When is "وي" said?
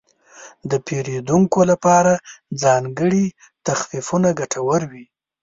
4.91-5.05